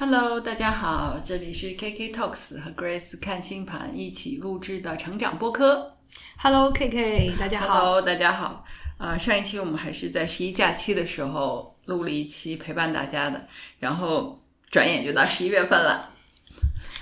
[0.00, 5.96] Hello，大家好，这里是 KK Talks 和 Grace 看星盘一起录制的成长播客。
[6.36, 7.80] Hello K K，大家好。
[7.80, 8.64] Hello，大家好。
[8.96, 13.44] 啊、上一期我们还是在十一假期的时候录了一期陪伴大家的，
[13.80, 16.10] 然后转眼就到十一月份了。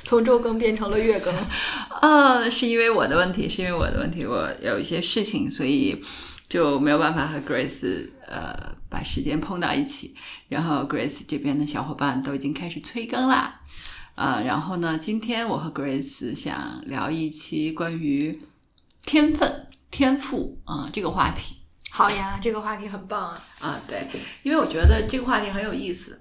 [0.05, 1.35] 从周更变成了月更，
[2.01, 6.03] 呃，是因为我的问题，是因为我的问题，我有一些事情，所以
[6.49, 10.15] 就没有办法和 Grace 呃把时间碰到一起。
[10.49, 13.61] 然后 Grace 这边的小伙伴都已经开始催更啦，
[14.15, 18.41] 啊、然后呢，今天我和 Grace 想聊一期关于
[19.05, 21.57] 天分、天赋啊、这个话题
[21.91, 23.43] 好呀，这个话题很棒啊。
[23.61, 24.07] 啊，对，
[24.43, 26.21] 因为我觉得这个话题很有意思，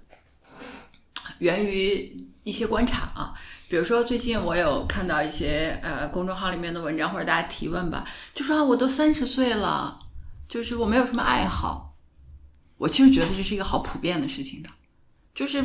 [1.39, 3.33] 源于一些观察啊。
[3.67, 9.99] 比如说，最近我有看到一些呃公众号里面的文章或者大家提问吧，就说啊，我都三十岁了，
[10.47, 11.95] 就是我没有什么爱好。
[12.77, 14.69] 我其实觉得这是一个好普遍的事情的，
[15.33, 15.63] 就是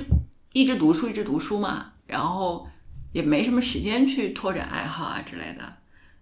[0.53, 2.69] 一直读书一直读书嘛，然后
[3.13, 5.77] 也没什么时间去拓展爱好啊之类的，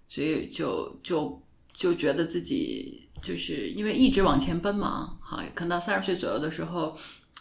[0.08, 1.42] 所以就就
[1.74, 6.96] 就觉得自己就是因为一直往前奔忙，哈，可能到三十岁左右的时候，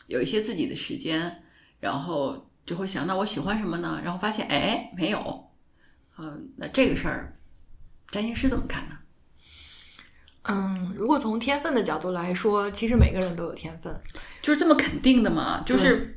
[0.07, 1.43] 有一些自己的时间，
[1.79, 4.01] 然后就会想，那我喜欢什么呢？
[4.03, 5.49] 然后发现，哎，没有，
[6.17, 7.39] 嗯、那这个事儿，
[8.11, 8.97] 占星师怎么看呢？
[10.47, 13.93] 嗯，如果从天分的角度来说，其实每个人都有天分。
[14.41, 15.61] 就是这么肯定的嘛？
[15.65, 16.15] 就是，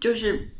[0.00, 0.56] 就是，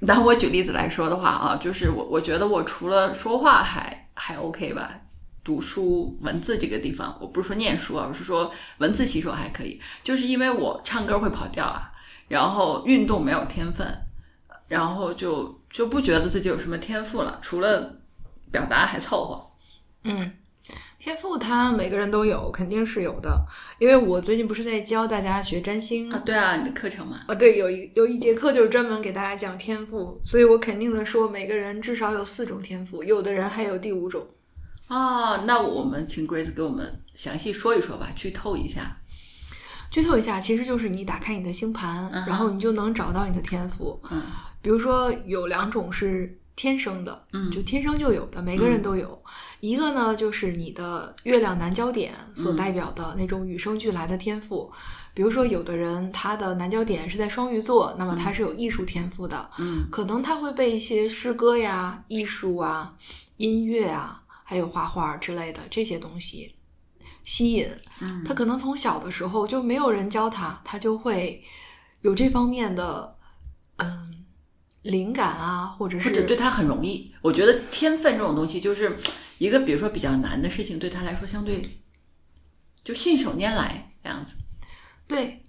[0.00, 5.00] 拿我举例子来说的话啊，就是我我觉得我除了说话还还 OK 吧，
[5.42, 11.90] 读书文字这个地方，我不是说念书啊，我是说文字吸收还可以，就是因为我唱歌会跑调啊，
[12.28, 13.86] 然后运动没有天分，
[14.68, 17.98] 然后就就不觉得自己有什么天赋了，除了
[18.50, 19.52] 表达还凑合。
[20.04, 20.30] 嗯，
[21.02, 23.44] 天赋它每个人都有，肯定是有的。
[23.80, 34.24] 因为我最近不是在教大家学占星啊，对啊，你的课程嘛，啊，对，有一有一节课就是专门给大家讲天赋，所以我肯定的说，每个人至少有四种天赋，有的人还有第五种。
[34.86, 38.96] 哦，那我们请 Grace 给我们详细说一说吧，剧透一下。
[39.90, 44.00] 剧透一下，其实就是你打开你的星盘，然后你就能找到你的天赋。
[44.08, 44.22] 嗯
[44.62, 49.22] 比如说有两种是天生的，嗯就天生就有的，每个人都有。
[49.60, 54.72] 一个呢，就是你的月亮南焦点所代表的那种与生俱来的天赋。
[55.14, 62.94] 比如说，有的人他的南焦点是在双鱼座，那么他是有艺术天赋的，嗯可能他会被一些诗歌呀、艺术啊、
[63.36, 66.54] 音乐啊，还有画画之类的这些东西
[67.24, 67.68] 吸引。
[68.00, 71.42] 嗯他可能从小的时候就没有人教他，他就会
[72.00, 73.14] 有这方面的
[73.76, 74.11] 嗯
[74.82, 77.12] 灵感啊，或者是或者对他很容易。
[77.20, 78.96] 我觉得天分这种东西，就是
[79.38, 81.82] 一个比如说比较难的事情，对他来说相对
[82.84, 84.36] 就信手拈来这样子。
[85.06, 85.42] 对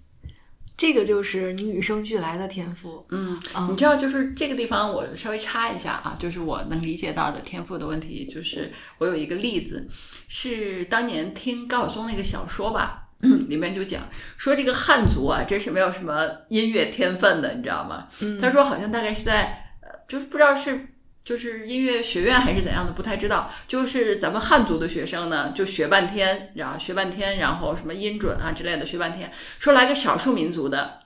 [0.76, 3.06] 这个就是你与生俱来的天赋。
[3.10, 9.88] 嗯，嗯你知道，就是这个地方我稍微插一下啊，就是我能理解到的天赋的问题，就是我有一个例子，
[10.28, 13.03] 是当年听高晓松那个小说吧。
[13.48, 14.02] 里面就讲
[14.36, 18.06] 说这个汉族啊，真是没有什么音乐天分的，你知道吗？
[18.20, 20.88] 嗯他说好像大概是在呃，就是不知道是
[21.24, 23.50] 就是音乐学院还是怎样的，不太知道。
[23.66, 29.32] 就是咱们汉族的学生呢，就学半天，然后学半天，然后什么音准啊之类的学半天。
[29.58, 30.98] 说来个少数民族的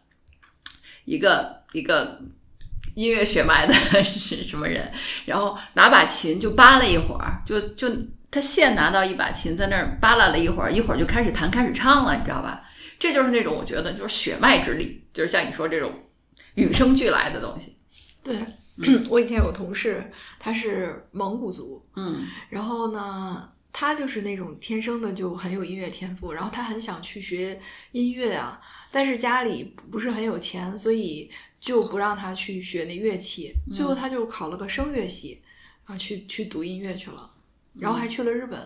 [1.04, 2.20] 一个 一个
[2.94, 4.90] 音乐血脉的是什么人，
[5.26, 7.88] 然后拿把琴就扒拉一会儿，就就
[8.30, 12.62] 他现拿到一把琴在那儿扒拉了一会儿，一会儿就开始弹开始唱了，你知道吧？
[12.98, 15.92] 这就是那种我觉得就是血脉之力，就是像你说这种
[16.54, 17.76] 与生俱来的东西。
[18.22, 18.36] 对，
[19.08, 27.58] 我以前有个同事，他是蒙古族，嗯然后呢，他就是那种天生的就很有音乐天赋，然后他很想去学
[27.92, 28.60] 音乐啊，
[28.90, 33.54] 但是家里不是很有钱，所以就不让他去学那乐器。
[33.72, 35.40] 最后他就考了个声乐系，
[35.86, 37.30] 然后去去读音乐去了，
[37.74, 38.58] 然后还去了日本、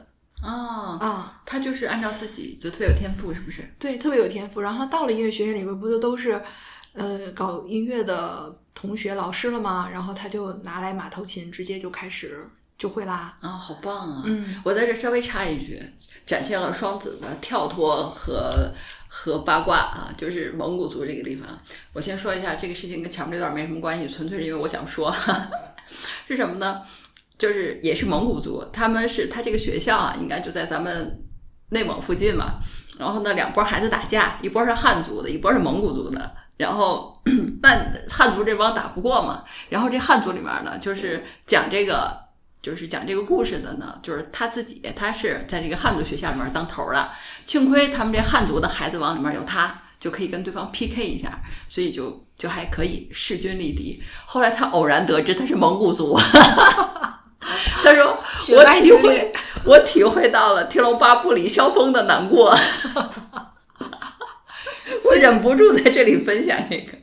[0.42, 3.62] 哦，啊，他就是按照自己就特别有天赋，是不是？
[3.78, 4.60] 对，特别有天赋。
[4.60, 6.41] 然后他到了音乐学院里面，不就都是
[6.94, 9.88] 呃搞音乐的同学老师了吗？
[9.92, 12.44] 然后他就拿来马头琴，直接就开始
[12.78, 13.36] 就会拉。
[13.41, 14.22] 啊、好棒啊！
[14.24, 15.80] 嗯，我在这稍微插一句，
[16.27, 18.72] 展现了双子的跳脱和
[19.06, 21.47] 和八卦啊，就是蒙古族这个地方。
[21.92, 25.15] 我先说一下这个事情跟前面这段没什么关系，纯粹是因为我想说，
[26.27, 26.80] 是什么呢？
[27.42, 31.24] 就是也是蒙古族，他们是他这个学校啊，应该就在咱们
[31.71, 32.60] 内蒙附近嘛。
[32.97, 36.36] 然后呢，两拨孩子打架，一波是汉族的，一波是蒙古族的。
[36.56, 37.21] 然后，
[37.60, 39.42] 但汉族这帮打不过嘛。
[39.68, 42.16] 然后这汉族里面呢，就是讲这个，
[42.62, 47.10] 就是讲这个故事的呢，就是他自己，他是在这个汉族学校里面当头的。
[47.44, 54.00] 幸亏他们这汉族的孩子王里面有他，就可以跟对方 PK 一下，所以就就还可以势均力敌。
[54.27, 56.16] 后来他偶然得知他是蒙古族，
[57.83, 58.18] 他说
[58.56, 59.33] 我体会
[59.65, 62.54] 我体会到了《天龙八部》里萧峰的难过，
[65.04, 66.98] 我忍不住在这里分享这个。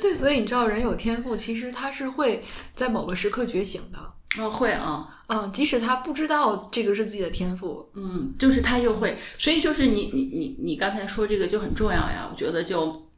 [0.00, 2.44] 对，所以你知道，人有天赋，其实他是会
[2.74, 3.98] 在某个时刻觉醒的。
[4.40, 13.08] 哦，会啊，嗯，即使他不知道这个是自己的天赋，嗯，就是他就会，所以就是你你你你刚才说这个就很重要呀，我觉得就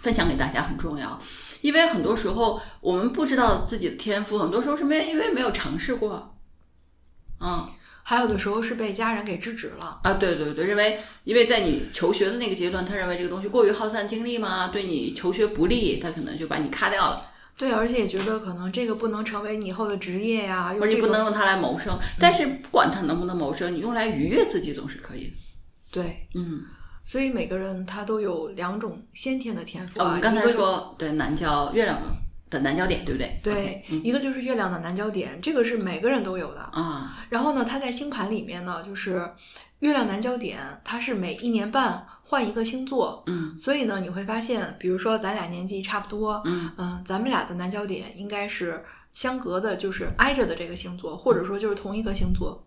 [0.00, 1.18] 分享给大家很重要，
[1.62, 6.36] 因为很多时候我们不知道自己的天赋，很多时候是没因为没有尝试过，
[7.40, 7.66] 嗯
[8.04, 10.00] 还有的时候是被家人给制止了。
[10.02, 17.30] 啊，对对对，认为因为在你求学的那个阶段，他认为这个东西过于耗散精力嘛，对你求学不利，他可能就把你咔掉了。
[17.56, 25.34] 对，而且也觉得可能这个不能成为你以后的职业呀，或者你用这个不能用它来谋生，但是不管它能不能谋生，你用来愉悦自己总是可以的。
[25.92, 26.64] 对，嗯，
[27.04, 30.04] 所以每个人他都有两种先天的天赋啊。
[30.04, 31.98] 哦我们刚才说对南郊月亮
[32.48, 33.40] 的南焦点，对不对？
[33.42, 36.60] 对一个就是月亮的南焦点，这个是每个人都有的。
[36.60, 39.28] 啊，然后呢，它在星盘里面呢，就是
[39.80, 48.84] 月亮南焦点，它是每一年半换一个星座，嗯所以呢，你会发现，比如说咱俩年纪差不多，嗯嗯、咱们俩的南焦点应该是
[49.14, 52.62] 相隔的，就是挨着的这个星座，或者说就是同一个星座。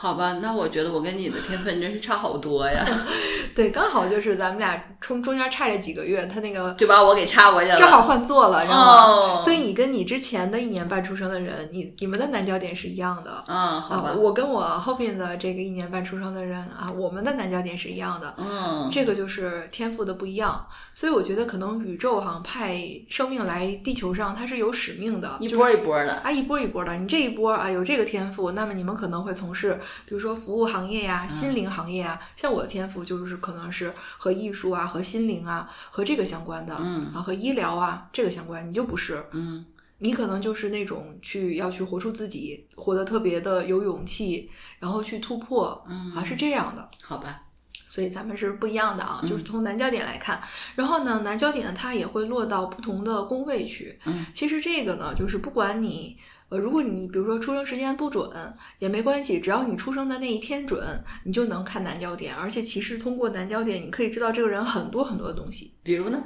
[0.00, 2.86] 好吧，那我觉得我跟你的天分真是差好多呀，
[3.52, 7.76] 对，刚好就是咱们俩中中间差这几个月，他那个就把我给插过去了。
[7.76, 8.84] 正好换座了，知道吗？
[9.06, 13.42] 哦，所以你跟你之前的一年半出生的人，你你们的南焦点是一样的。
[13.48, 18.32] 嗯，好吧啊，，我跟我后面的这个一年半出生的人啊，我们的南焦点是一样的。
[18.38, 20.64] 嗯，这个就是天赋的不一样，
[20.94, 22.80] 所以我觉得可能宇宙哈、派
[23.10, 26.12] 生命来地球上，它是有使命的，一波一波的。
[26.22, 26.94] 啊一波一波的。
[26.94, 32.20] 你这一波啊有这个天赋，那么你们可能会从事，比如说服务行业呀、心灵行业啊。
[32.36, 39.24] 像我的天赋就是可能是和艺术啊、和心灵啊、和这个相关的，嗯啊和医疗啊这个相关，你就不是。
[39.32, 39.64] 嗯
[40.00, 44.48] 你可能就是那种去要去活出自己，活得特别的有勇气，
[44.78, 46.88] 然后去突破，嗯，啊是这样的。
[47.02, 47.42] 好吧，
[47.88, 50.40] 所以咱们是不一样的啊，嗯就是从南焦点来看，
[50.76, 53.98] 然后呢，南焦点它也会落到不同的宫位去。
[54.04, 56.16] 嗯，其实这个呢，就是不管你
[56.48, 58.30] 呃，如果你比如说出生时间不准
[58.78, 60.82] 也没关系，只要你出生的那一天准，
[61.24, 62.34] 你就能看南焦点。
[62.34, 66.24] 而且其实通过南焦点，你可以知道这个人很多很多的东西，比如呢？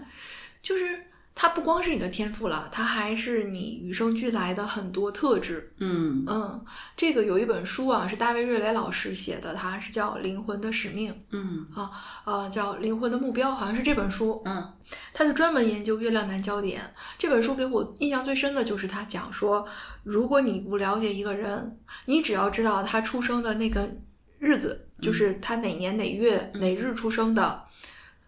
[0.63, 0.97] 就是
[1.35, 5.73] 它不光是你的天赋了，它还是你与生俱来的很多特质。
[5.79, 6.65] 嗯嗯，
[6.97, 11.11] 这个有一本书啊，是大卫瑞雷老师写的，它是叫《灵魂的使命》。
[11.31, 11.91] 嗯啊
[12.25, 14.73] 呃，叫《灵魂的目标》，好像是这本书，嗯
[15.15, 16.83] 他就专门研究月亮男焦点。
[17.19, 19.67] 这本书给我印象最深的就是他讲说，
[20.03, 23.91] 如果你不了解一个人，你只要知道他出生的那个
[24.39, 27.65] 日子，就是他哪年哪月哪日出生的，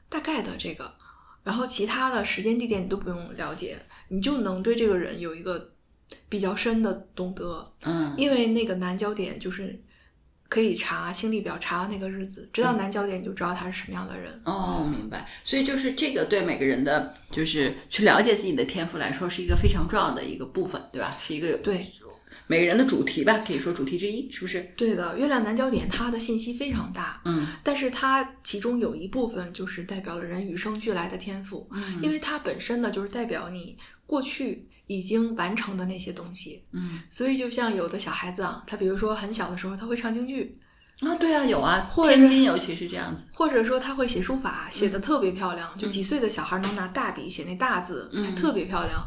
[0.09, 0.91] 大概的这个，
[1.45, 3.77] 然后其他的时间地点你都不用了解，
[4.09, 5.73] 你就能对这个人有一个
[6.29, 7.73] 比较深的懂得。
[7.85, 9.81] 嗯因为那个南焦点就是
[10.49, 14.33] 可以查星历表，查到那个日子，知道南焦点你就知道他是什么样的人。
[14.45, 15.29] 哦，明白。
[15.43, 21.17] 所以就是这个对每个人的，就是去了解自己的天赋来说，是一个非常重要的一个部分，对吧？
[21.21, 21.79] 是一个对
[22.47, 24.61] 每个人的主题吧，可以说主题之一，是不是？
[24.77, 33.77] 对的，月亮南焦点它的信息非常大，嗯但是它其中有一部分就是代表了人与生俱来的天赋，嗯因为它本身呢就是代表你
[34.07, 36.63] 过去已经完成的那些东西。
[36.73, 40.59] 嗯所以就像有的小孩子啊，他比如说很小的时候他会唱京剧，
[41.01, 43.27] 啊，对啊，有啊，或者是天津尤其是这样子。
[43.33, 49.03] 或者说他会写书法，写嗯的特别漂亮，就几岁的小孩能拿大笔写那大字，嗯还特别漂亮。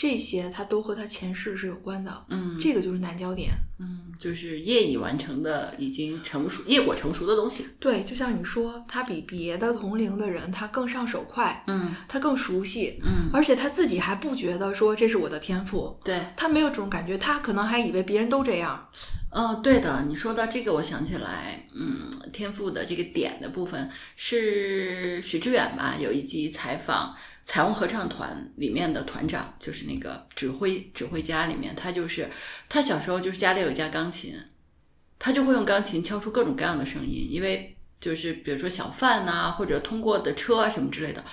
[0.00, 3.50] 这些他都和他前世是有关的，嗯这个就是南焦点。
[3.78, 7.66] 嗯，就是业已完成的，已经成熟、业果成熟的东西。
[7.78, 18.88] 对，就像你说，他比别的同龄的人他更上手快，嗯他更熟悉，嗯，而且他自己还不觉得说这是我的天赋，对，他没有这种感觉，他可能还以为别人都这样。
[19.30, 25.94] 哦，对的，你说到这个，我想起来，嗯，天赋的这个点的部分是许知远吧？
[26.00, 32.30] 有一集采访彩虹合唱团里面的团长，就是那个指挥指挥家里面，他就是
[32.68, 34.34] 他小时候就是家里有一架钢琴，
[35.18, 41.24] 他就会用钢琴敲出各种各样的声音，因为就是比如说小贩呐、或者通过的车啊什么之类的。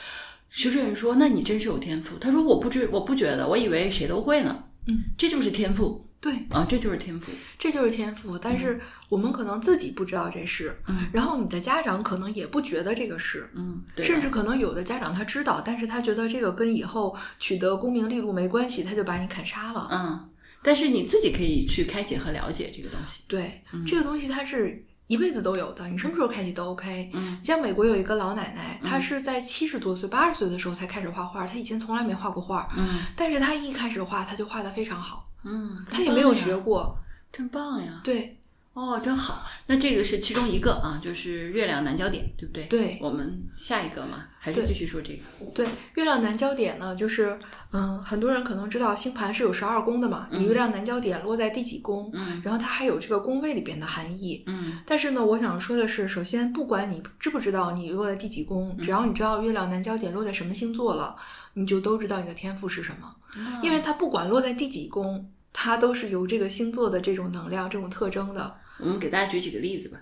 [0.49, 7.31] 徐志远说：“那你真是有天赋。”他说：“我不知我不觉得，我以为谁都会呢。”嗯，这就是天赋对，啊，这就是天赋。
[7.59, 13.49] 这就是天赋，但是我们可能自己不知道这事，嗯然后你的家长可能也不觉得这个是。
[13.53, 19.87] 嗯，对甚至可能有的家长他知道，但是他觉得这个跟以后取得功名利禄没关系，他就把你砍杀了。
[19.91, 20.29] 嗯，
[20.63, 23.21] 但是你自己可以去开解和了解这个东西。
[23.27, 27.11] 对，嗯这个东西它是一辈子都有的，你什么时候开启都 OK。
[27.13, 36.97] 嗯像美国有一个老奶奶，她嗯是在七十多岁、八十岁的时候才开始画画，她以前从来没画过画，嗯但是她一开始画，她就画的非常好，嗯，他也没有学过。
[37.31, 38.01] 真棒呀！
[38.03, 38.37] 对
[38.73, 39.43] 哦，真好。
[39.67, 42.63] 那这个是其中一个啊，就是月亮南焦点，对不对？
[42.65, 45.23] 对我们下一个嘛，还是对继续说这个？
[45.53, 47.37] 对，月亮南焦点呢，就是
[47.71, 54.43] 嗯，很多人可能知道星盘是有十二宫的嘛，你嗯月亮南焦点落在第几宫，嗯然后它还有这个宫位里边的含义。
[54.47, 61.15] 嗯但是呢，我想说的是，首先不管你知不知道你落在第几宫，只要你知道月亮南焦点落在什么星座了，
[61.53, 63.07] 你就都知道你的天赋是什么。
[63.07, 68.55] 啊因为它不管落在第几宫，它都是由这个星座的这种能量、这种特征的。
[68.77, 69.97] 我们给大家举几个例子吧。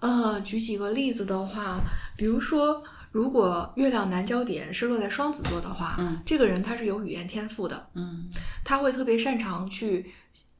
[0.00, 1.80] 呃，举几个例子的话，
[2.16, 8.28] 比如说，如果月亮南焦点是落在双子座的话，嗯这个人他是有语言天赋的，嗯
[8.64, 10.10] 他会特别擅长去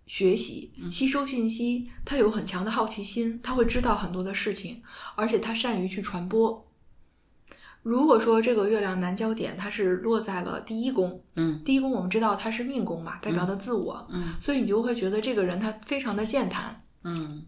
[0.07, 4.80] 学习、嗯吸收信息，他有很强的好奇心，他会知道很多的事情，
[5.16, 6.64] 而且他善于去传播。
[7.88, 11.62] 如果说这个月亮南焦点它是落在了第一宫，嗯。
[11.64, 17.42] 第一宫我们知道它是命宫嘛，代表的自我，嗯所以你就会觉得这个人他非常的健谈，嗯。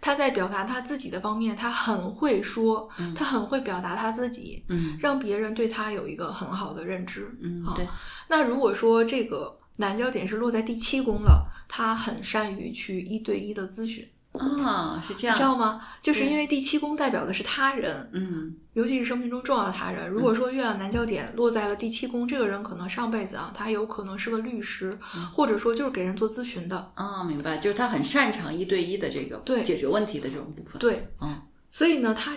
[0.00, 4.96] 他在表达他自己的方面，他很会说，嗯他很会表达他自己，嗯。
[5.00, 7.24] 让别人对他有一个很好的认知。
[7.66, 7.88] 好嗯对，
[8.28, 15.44] 那如果说这个南焦点是落在第七宫了，他很善于去一对一的咨询，啊，是这样你知。
[15.44, 15.80] 道吗？
[16.00, 20.08] 就是因为第七宫代表的是他人，嗯尤其是生命中重要的他人。
[20.08, 26.92] 如果说月亮南焦点落在了第七宫，这个人可能上辈子啊，他有可能是个律师，嗯或者说就是给人做咨询的。
[26.94, 32.36] 啊，明白，就是他很擅长一对一的这个对解决问题的这种部分。，对，嗯所以呢，他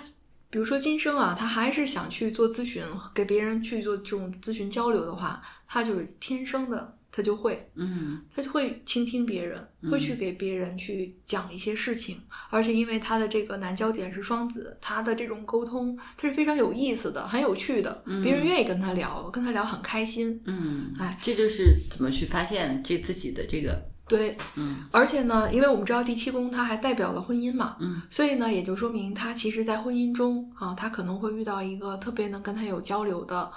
[0.50, 8.22] 比如说今生啊，他还是想去做咨询，给别人去做这种咨询交流的话，他就是天生的，他就会，嗯。
[8.34, 20.40] 他就会倾听别人，会去给别人去讲一些事情，而且因为他的这个南焦点是双子，他的这种沟通他是非常有意思的，很有趣的，别人愿意跟他聊，跟他聊很开心。
[20.46, 24.86] 嗯，哎，这就是怎么去发现这自己的这个对，嗯。
[24.92, 28.02] 而且呢，因为我们知道第七宫它还代表了婚姻嘛，嗯。
[28.10, 33.52] 所以呢，也就说明他其实，在婚姻中啊，他可能会遇到一个特别能跟他有交流的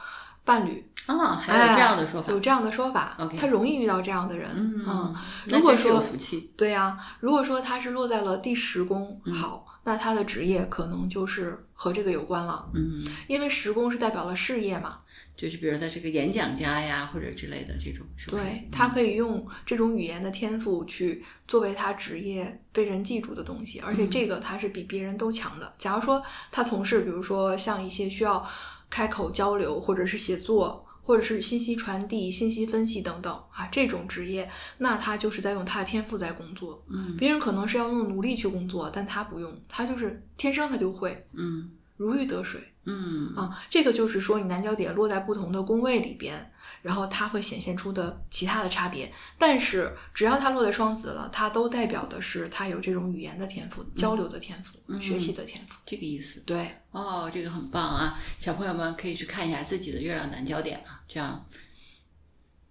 [0.50, 0.84] 伴侣。
[1.06, 3.16] 啊，还有这样的说法哎，有这样的说法。
[3.38, 4.50] 他容易遇到这样的人。
[4.54, 5.14] 嗯，
[5.46, 6.52] 如果说福气。
[6.56, 14.98] 对呀、如果说他是落在了第十宫，嗯好，那他的职业可能就是和这个有关了，嗯，因为十宫是代表了事业嘛。
[15.36, 18.42] 就是比如他是个演讲家呀，或者之类的这种，是不是？
[18.44, 25.72] 对他可以用这种语言的天赋去作为他职业被人记住的东西，而且嗯这个他是比别人都强的。
[25.78, 28.46] 假如说他从事，比如说像一些需要
[28.90, 36.84] 开口交流，或者是写作，或者是信息传递、信息分析等等啊这种职业，那他就是在用他的天赋在工作。
[36.88, 37.16] 嗯。
[37.16, 41.26] 别人可能是要用努力去工作，但他不用，他就是天生他就会。
[41.32, 41.70] 嗯
[42.00, 42.58] 如鱼得水。
[42.84, 49.12] 嗯啊，这个就是说你南焦点落在不同的宫位里边，然后它会显现出的其他的差别。
[49.36, 55.74] 但是只要它落在双子了，它都代表的是它有这种语言的天赋、交流的天赋、嗯学习的天赋。
[55.84, 56.40] 这个意思。
[56.46, 58.18] 对，哦，这个很棒啊！
[58.38, 61.44] 小朋友们可以去看一下自己的月亮南焦点啊，这样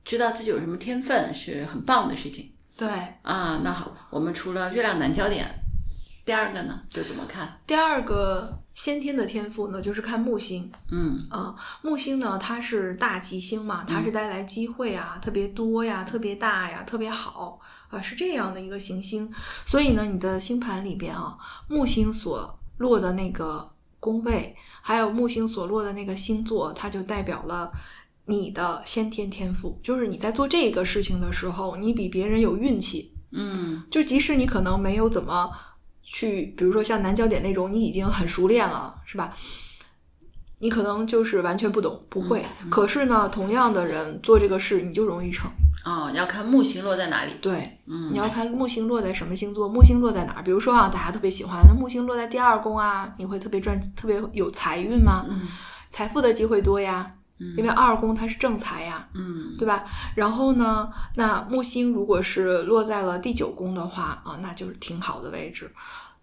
[0.04, 2.90] 知道自己有什么天分是很棒的事情对。
[3.22, 3.62] 啊。
[3.64, 5.48] 那好，我们除了月亮南焦点，
[6.26, 7.62] 第二个呢，就怎么看？
[7.68, 10.72] 第二个先天的天赋呢，就是看木星。
[10.90, 17.60] 嗯啊、木星呢，它是大吉星嘛，它是带来机会啊，特别多呀，特别大呀，特别好
[17.90, 19.30] 啊，是这样的一个行星。
[19.66, 23.70] 所以呢，你的星盘里边啊，木星所落的那个
[24.00, 27.70] 宫位，还有木星所落的那个星座，它就代表了。
[28.28, 33.12] 你的先天天赋，就是你在做这个事情的时候，你比别人有运气。
[33.32, 35.52] 嗯就即使你可能没有怎么
[36.12, 39.38] 去，比如说像南焦点那种，你已经很熟练了，是吧？
[40.58, 42.44] 你可能就是完全不懂，不会。
[42.70, 45.50] 可是呢，同样的人做这个事，你就容易成。
[45.86, 47.34] 哦，要看木星落在哪里。
[47.40, 50.44] 对，嗯你要看木星落在什么星座，木星落在哪儿。
[50.44, 55.26] 比如说啊，大家特别喜欢，那木星落在第二宫啊，你会特别赚，特别有财运吗？
[55.30, 55.48] 嗯
[55.92, 57.12] 财富的机会多呀，
[57.58, 59.08] 因为二宫它是正财呀。
[59.14, 59.86] 嗯对吧？
[60.16, 65.72] 然后呢，那木星如果是落在了第九宫的话啊，那就是挺好的位置。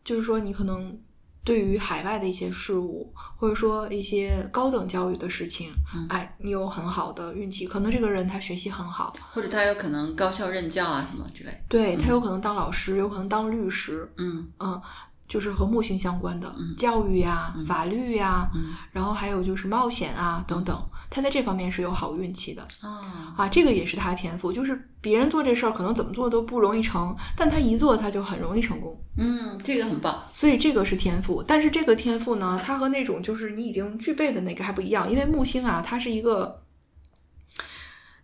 [0.05, 0.97] 就是说，你可能
[1.45, 7.67] 对于海外的一些事物，或者说一些高等教育的事情，嗯哎，你有很好的运气。
[7.67, 11.63] 可能这个人他学习很好，或者他有可能高校任教啊什么之类。
[11.69, 14.81] 对他有可能当老师，有可能当律师，嗯嗯，
[15.27, 28.99] 就是和木星相关的、嗯教育呀、嗯法律呀，嗯然后还有就是冒险啊等等，他在这方面是有好运气的啊，啊，这个也是他的天赋，就是别人做这事儿可能怎么做都不容易成，但他一做他就很容易成功。
[29.19, 30.23] 嗯，这个很棒。
[30.33, 36.63] 所以这个是天赋，但是这个天赋呢，它和那种就是你已经具备的那个还不一样，因为木星啊，它是一个，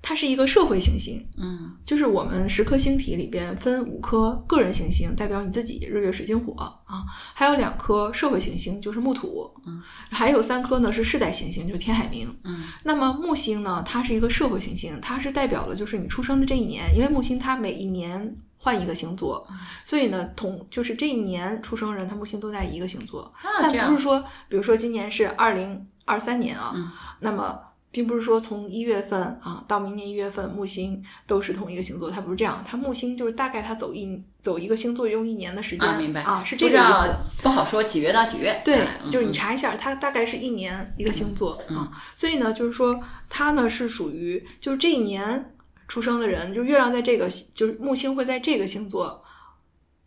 [0.02, 1.70] 它是一个社会行星，嗯。
[1.84, 6.52] 就是我们十颗星体里边分五颗个人行星，代表你自己，日月水金火
[6.84, 7.04] 啊，
[7.34, 12.26] 还有两颗社会行星，就是木土，嗯，还有三颗呢是世代行星，就是天海冥。
[12.44, 12.64] 嗯。
[12.82, 19.44] 那么木星呢，它是一个社会行星，它是代表了就是你出生的这一年，因为木星它每一年换一个星座，
[19.84, 26.90] 所以呢，同就是这一年出生人，他木星都在一个星座，啊，但不是说，比如说今年是二零二三年啊，嗯。
[27.18, 27.58] 那么
[27.92, 37.14] 并不是说从一月份啊到明年一月份木星都是同一个星座，它不是这样，它木星就是大概它走一走一个星座用一年的时间啊，明白啊，是这个意思。
[37.42, 38.60] 不好说几月到几月。
[38.64, 45.54] 对哎，就是你嗯查一下，它大概是一年一个星座、嗯啊，所以呢，就是说它呢是属于就是这一年
[45.86, 49.22] 出生的人，就月亮在这个就是木星会在这个星座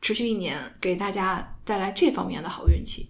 [0.01, 3.08] 持续一年，给大家带来这方面的好运气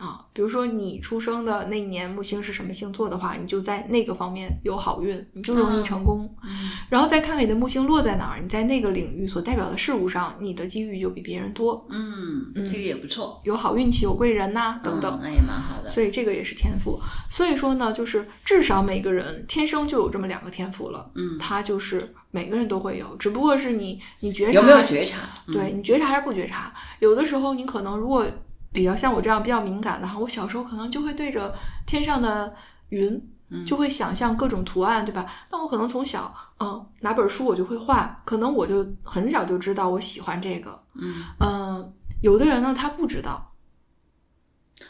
[0.00, 0.24] 啊。
[0.32, 6.28] 比如说你出生的那一年木星是什么星座的话，你就在那个方面有好运，你就容易成功。
[6.42, 15.20] 嗯然后再看看你的木星落在哪儿，你在那个领域所代表的事物上，你的机遇就比别人多，嗯，这个也不错，有好运气，有贵人呐、等等嗯。
[15.22, 15.90] 那也蛮好的。
[15.90, 16.98] 所以这个也是天赋。
[17.30, 25.18] 所以说呢，就是至少每个人天生就有这么两个天赋了，嗯，他就是每个人都会有，只不过是你你觉察有没有觉察？
[25.46, 26.72] 嗯对你觉察还是不觉察？
[27.00, 28.26] 有的时候你可能如果
[28.72, 31.54] 比较像我这样比较敏感的哈，我小时候可能就会对着
[31.86, 32.54] 天上的
[32.88, 33.12] 云。
[33.52, 35.26] 嗯就会想象各种图案，对吧？
[35.50, 43.52] 那我可能从小，嗯，拿本书我就会画，可能我就很小就知道我喜欢这个，嗯，嗯，有的人呢他不知道，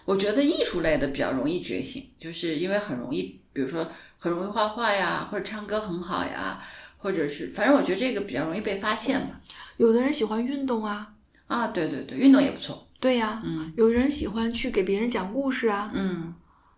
[0.04, 6.60] 我觉得艺术类的比较容易觉醒，就是因为很容易，比如说很容易画画呀，或者唱歌很好呀，
[6.98, 9.40] 或者是反正我觉得这个比较容易被发现吧。
[9.78, 11.14] 有的人喜欢运动啊，
[11.50, 12.86] 啊，对对对，运动也不错。
[13.00, 15.90] 对呀、嗯有人喜欢去给别人讲故事啊。
[15.94, 16.32] 嗯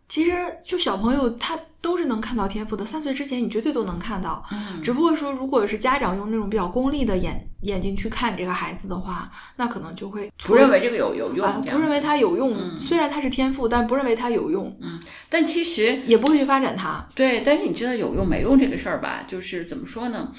[0.09, 4.45] 其实就小朋友他都是能看到天赋的，三岁之前你绝对都能看到。
[4.53, 12.55] 嗯，只不过说，如果是家长用那种比较功利的眼眼睛去看这个孩子的话，那可能就会不认为这个有有用啊，，不认为子他有用。
[12.57, 17.09] 嗯虽然他是天赋，但不认为他有用，嗯但其实也不会去发展他。
[17.15, 19.25] 对，但是你知道有用没用这个事儿吧？
[19.27, 20.31] 就是怎么说呢？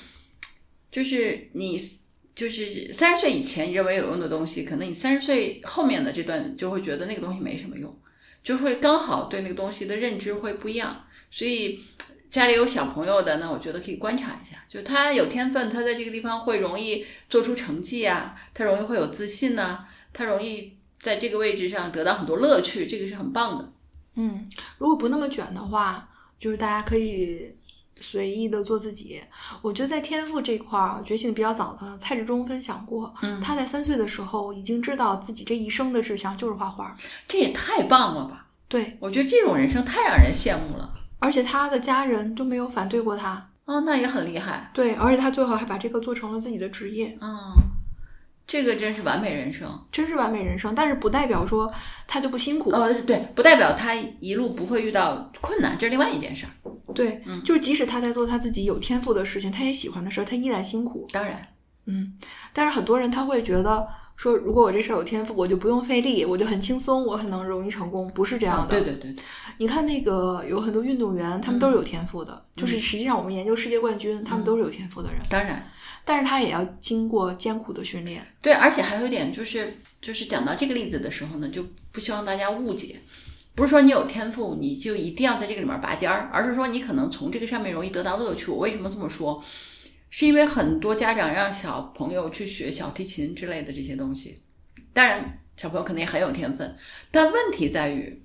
[0.91, 1.79] 就是你
[2.35, 7.95] 就是三十岁以前你认为有用的东西，可能你三十岁后面的这段就会觉得那个东西没什么用，
[8.41, 11.05] 就会刚好对那个东西的认知会不一样。
[11.29, 11.79] 所以
[12.29, 23.71] 家里有小朋友的，那我觉得可以观察一下，就他有天分，他在这个地方会容易做出成绩啊，他容易会有自信呐、他容易在这个位置上得到很多乐趣，这个是很棒的。
[24.15, 27.55] 嗯，如果不那么卷的话，就是大家可以
[28.03, 29.21] 随意的做自己。
[29.61, 36.95] 我觉得在天赋这块儿觉醒的比较早的蔡志忠分享过，嗯他在三岁的时候已经知道自己这一生的志向就是画画。
[37.27, 38.47] 这也太棒了吧！
[38.67, 40.93] 对，我觉得这种人生太让人羡慕了。
[41.19, 43.49] 而且他的家人都没有反对过他。
[43.65, 44.69] 哦，那也很厉害。
[44.73, 47.29] 对，而且他最后还把这个做成了自己的职业，嗯，
[48.45, 49.69] 这个真是完美人生。
[49.89, 50.75] 真是完美人生。
[50.75, 51.73] 但是不代表说
[52.05, 52.71] 他就不辛苦。
[52.71, 56.51] 哦，对，不代表他一路不会遇到困难，这是另外一件事儿。
[56.93, 61.07] 对，嗯就是即使他在做他自己有天赋的事情，他也喜欢的事儿，他依然辛苦。
[61.11, 61.47] 当然，
[61.85, 62.13] 嗯，
[62.53, 68.63] 但是很多人他会觉得说，如果我这事儿有天赋，我就不用费力，我就很轻松，我很能容易成功，不是这样的。
[68.63, 69.23] 啊对对对对，
[69.57, 75.67] 你看那个有很多运动员，他们都是有天赋的，就是实际上我们研究世界冠军，他们都是有天赋的人，当然，
[76.05, 78.25] 但是他也要经过艰苦的训练。
[78.41, 82.99] 对，而且还有一点就是，就是讲到这个例子的时候呢，就不希望大家误解，
[83.55, 88.49] 不是说你有天赋你就一定要在这个里面拔尖儿，而是说你可能从这个上面容易得到乐趣。
[88.49, 89.43] 我为什么这么说？
[90.09, 94.39] 是因为很多家长让小朋友去学小提琴之类的这些东西，
[94.93, 96.75] 当然小朋友肯定很有天分，
[97.09, 98.21] 但问题在于，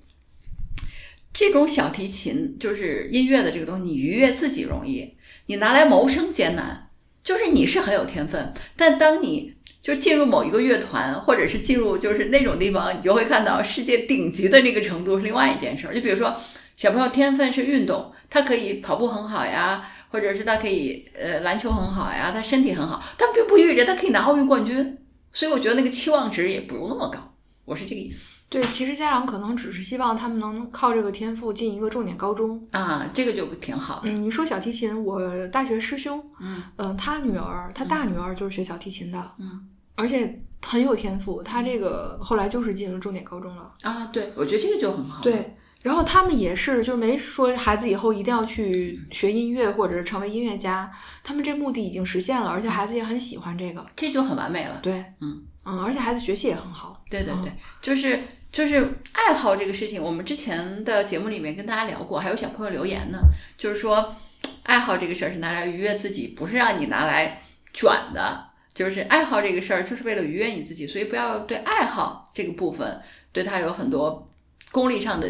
[1.33, 5.15] 这种小提琴就是音乐的这个东西，你愉悦自己容易，
[5.47, 6.85] 你拿来谋生艰难。
[7.21, 9.53] 就是你是很有天分，但当你
[9.89, 15.93] 就进入某一个乐团，或者是进入就是那种地方，你就会看到世界顶级的那个程度是另外一件事儿。
[15.93, 16.35] 就比如说
[16.75, 24.97] 小朋友天分是运动，他可以跑步很好呀，或者是他可以呃篮球很好呀，他身体很好，但并不意味着他可以拿奥运冠军。
[25.31, 27.19] 所以我觉得那个期望值也不用那么高，
[27.65, 32.67] 我是这个意思对，其实家长可能只是希望他们能靠这个天赋进一个重点高中。
[32.71, 34.09] 啊，这个就挺好的。
[34.09, 39.67] 嗯，你说小提琴，我大学师兄，嗯嗯、他女儿，他大女儿就是学小提琴的，嗯，
[39.99, 41.43] 而且很有天赋。
[41.43, 43.71] 他这个后来就是进了重点高中了。
[43.81, 50.91] 啊，对，我觉得这个就很好。，对，然后他们也是，就没说孩子以后一定要去学音乐或者是成为音乐家，
[51.23, 53.85] 他们这目的已经实现了，而且孩子也很喜欢这个。
[53.95, 54.79] 这就很完美了。
[54.81, 57.01] 对，嗯嗯，而且孩子学习也很好。
[57.09, 63.19] 对对对嗯，就是就是爱好这个事情，我们之前的节目里面跟大家聊过，还有小朋友留言呢，
[63.57, 64.15] 就是说
[64.63, 67.41] 爱好这个事儿是拿来愉悦自己，不是让你拿来
[67.73, 68.48] 卷的。
[68.79, 72.97] 就是爱好这个事儿，就是为了愉悦你自己，所以不要对爱好这个部分
[73.33, 74.31] 对它有很多
[74.71, 75.27] 功利上的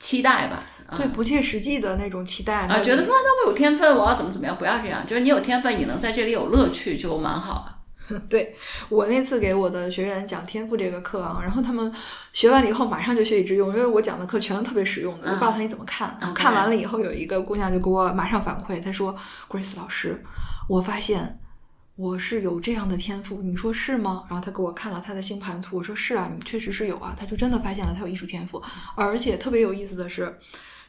[0.00, 0.64] 期待吧。
[0.88, 5.06] 啊对，不切实际的那种期待啊，觉得说那我有天分，我要怎么怎么样，不要这样。
[5.06, 7.76] 就是你有天分，你能在这里有乐趣，就蛮好了。
[8.28, 8.56] 对
[8.88, 11.92] 我那次给我的学员讲天赋这个课啊，然后他们
[12.32, 16.18] 学完了以后马上就学以致用，因为我讲的课全都特别实用的，嗯我告诉他你怎么看。
[16.20, 19.14] 嗯看完了以后，有一个姑娘就给我马上反馈，她说
[19.48, 20.24] ：“Grace 老师，
[20.68, 21.38] 我发现
[21.98, 28.62] 我是有这样的天赋，你说是吗？”然后他给我看了他的星盘图，我说：“是啊，你确实是有啊。”他就真的发现了他有艺术天赋，
[28.94, 30.38] 而且特别有意思的是，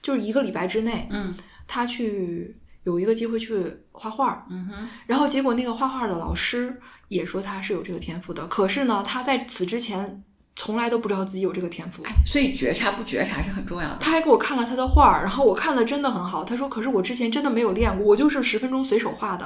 [0.03, 1.33] 就是一个礼拜之内，嗯
[1.67, 10.23] 他去有一个机会去画画，嗯哼，然后结果那个画画的老师也说他是有这个天赋的，可是呢，他在此之前
[10.55, 12.03] 从来都不知道自己有这个天赋。
[12.03, 13.97] 哎，所以觉察不觉察是很重要的。
[13.99, 16.43] 他还给我看了他的画儿，然后我看了真的很好。
[16.43, 19.45] 他说：“可是我之前真的没有练过，我就是十分钟随手画的。”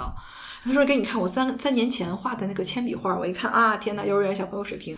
[0.63, 4.97] 他说：“给你看我三三年前画的那个铅笔画，我一看啊，天呐，幼儿园小朋友水平。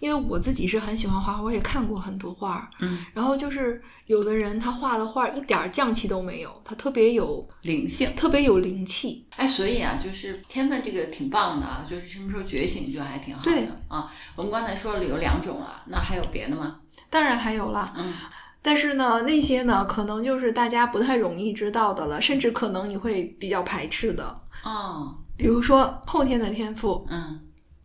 [0.00, 2.68] 因为我自己是很喜欢画画，我也看过很多画。
[2.80, 8.10] 嗯，然后就是有的人他画的画一点儿匠气都没有，他特别有灵性。
[8.16, 9.26] 特别有灵气。
[9.36, 14.12] 哎，所以啊，就是天分这个挺棒的啊，就是什么时候觉醒就还挺好对的啊。
[14.36, 16.80] 我们刚才说了有两种了，那还有别的吗？
[17.08, 18.12] 当然还有啦，嗯
[18.60, 24.40] 但是呢，那些呢，可能就是大家不太容易知道的了，甚至可能你会比较排斥的。
[24.64, 27.40] 哦，比如说后天的天赋，嗯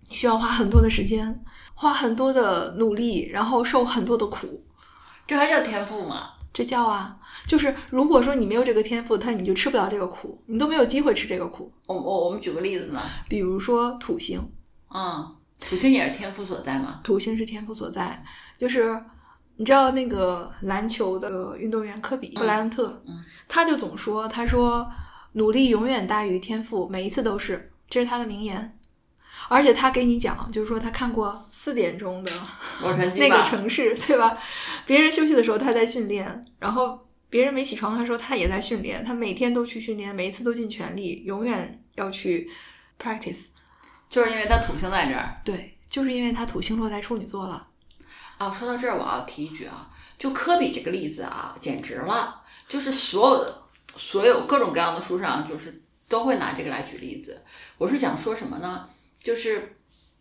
[0.09, 1.43] 需要花很多的时间，
[1.75, 4.65] 花很多的努力，然后受很多的苦。
[5.27, 6.31] 这还叫天赋吗？
[6.51, 7.15] 这叫啊，
[7.45, 11.71] 就是如果说你没有这个天赋，他你就吃不了这个苦，你都没有机会吃这个苦。
[11.85, 14.41] 我我我们举个例子呢，比如说土星，
[14.89, 17.01] 嗯，土星也是天赋所在吗？
[17.03, 18.25] 土星是天赋所在，
[18.57, 18.99] 就是
[19.57, 24.89] 你知道那个篮球的运动员科比布莱恩特，嗯他就总说，他说
[25.33, 28.75] 努力永远大于天赋，每一次都是，这是他的名言。
[29.47, 32.31] 而且他给你讲，就是说他看过四点钟的
[32.81, 34.37] 洛杉矶那个城市，对吧？
[34.85, 42.49] 别人休息的时候他在训练，然后别人没起床的时候他也在训练，他每天都去训练，每一次都尽全力，永远要去
[43.01, 43.45] practice。
[44.09, 45.39] 就是因为他土星在这儿。
[45.45, 47.67] 对，就是因为他土星落在处女座了。
[48.37, 53.58] 啊，说到这儿，我要提一句啊，就科比这个例子啊，简直了，就是所有的
[53.99, 57.43] 所有各种各样的书上，就是都会拿这个来举例子。
[57.77, 58.87] 我是想说什么呢？
[59.21, 59.75] 就是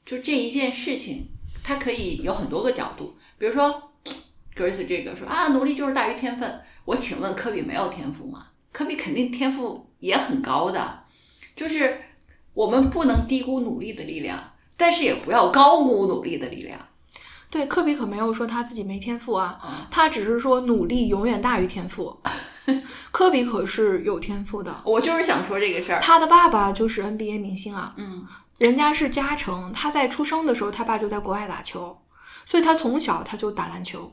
[0.04, 1.28] 就这一件事情，
[1.62, 3.92] 它可以有很多个角度，比如说
[4.56, 6.60] Grace 这个说啊，努力就是大于天分。
[6.84, 8.48] 我请问科比没有天赋吗？
[8.72, 11.04] 科比肯定天赋也很高的，
[11.54, 12.00] 就是
[12.54, 16.78] 我们不能低估努力的力量，但是也不要高估努力的力量。
[17.48, 22.20] 对，科比可没有说他自己没天赋啊，嗯他只是说努力永远大于天赋。
[23.10, 26.00] 科比可是有天赋的，我就是想说这个事儿。
[26.00, 28.26] 他的爸爸就是 NBA 明星啊，嗯，
[28.58, 31.96] 人家是家成，他在出生的时候，他爸就在国外打球，
[32.44, 34.12] 所以他从小他就打篮球。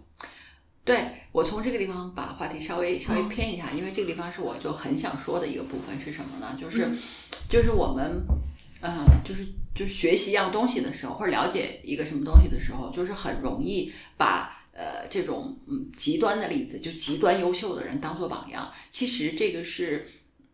[0.83, 6.55] 对我从这个地方把话题稍微稍微嗯偏一下，因为这个地方是我就很想说的一个部分是什么呢？
[6.59, 6.97] 就是、嗯
[7.49, 8.23] 就是我们
[8.81, 18.71] 呃，就是就是学习一样东西的时候，或者了解一个什么东西的时候，就是很容易把呃这种嗯极端的例子，就极端优秀的人当做榜样。
[18.89, 20.07] 其实这个是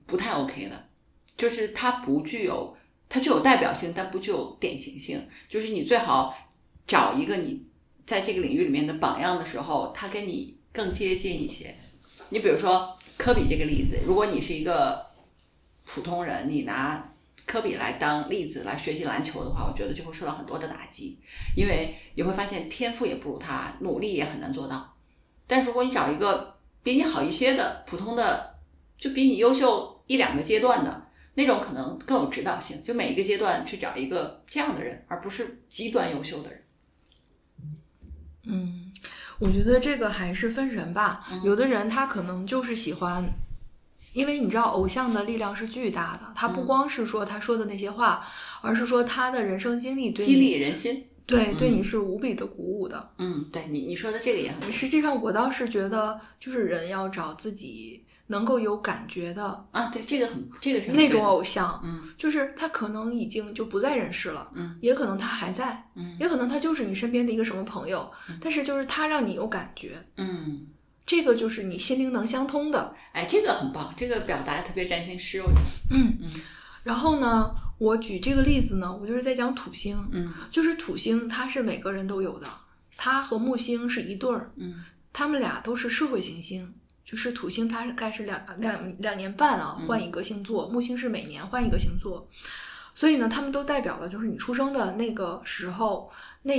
[0.06, 0.88] 不太 OK 的，
[1.36, 2.78] 就是它不具有
[3.10, 5.28] 它具有代表性，但不具有典型性。
[5.50, 6.38] 就是你最好
[6.86, 7.66] 找一个你
[8.06, 11.76] 在这个领域里面的榜样的时候，他跟你更接近一些。
[12.30, 15.06] 你比如说科比这个例子，如果你是一个
[15.86, 17.11] 普通人，你拿
[17.52, 21.20] 科比来当例子来学习篮球的话，我觉得就会受到很多的打击，
[21.54, 24.96] 因为你会发现天赋也不如他，努力也很难做到。
[25.48, 28.56] 但是如果你找一个比你好一些的普通的，
[28.98, 32.82] 就比你优秀一两个阶段的那种，可能更有指导性。
[32.86, 36.64] 就每一个阶段去找一个这样的人，而不是极端优秀的人。
[38.46, 38.94] 嗯，
[39.40, 41.28] 我觉得这个还是分人吧。
[41.30, 43.26] 嗯有的人他可能就是喜欢，
[44.14, 46.34] 因为你知道，偶像的力量是巨大的。
[46.36, 48.26] 他不嗯光是说他说的那些话，
[48.62, 51.08] 而是说他的人生经历对激励人心。
[51.26, 53.12] 对对嗯你是无比的鼓舞的。
[53.18, 70.68] 嗯，对你你说的这个也很实际上，我倒是觉得，就是人要找自己能够有感觉的啊，对，这个很这个是那种偶像，嗯就是他可能已经就不在人世了，嗯也可能他还在，嗯也可能他就是你身边的一个什么朋友，嗯但是就是他让你有感觉，嗯
[71.06, 72.96] 这个就是你心灵能相通的。
[73.12, 75.42] 哎，这个很棒，这个表达特别占星师。
[75.90, 76.32] 嗯嗯
[76.84, 82.48] 然后呢，我举这个例子呢，我就是在讲土星，嗯就是土星它是每个人都有的，
[82.98, 84.84] 它和木星是一对儿，嗯
[85.14, 86.74] 他们俩都是社会行星。
[87.04, 92.26] 就是土星，它大概是两两两年半啊嗯换一个星座，木星是每年换一个星座，
[92.96, 96.10] 所以呢，他们都代表了就是你出生的那个时候
[96.44, 96.56] 那